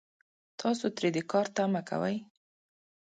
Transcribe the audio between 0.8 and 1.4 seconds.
ترې د